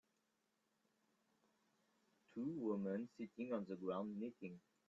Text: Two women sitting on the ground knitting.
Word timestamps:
Two 2.33 2.55
women 2.57 3.07
sitting 3.15 3.53
on 3.53 3.67
the 3.69 3.75
ground 3.75 4.19
knitting. 4.19 4.59